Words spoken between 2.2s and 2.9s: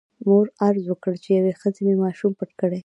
پټ کړی.